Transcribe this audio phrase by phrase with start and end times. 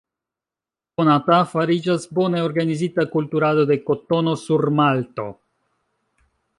[1.01, 5.31] Konata fariĝas bone organizita kulturado de kotono sur Malto.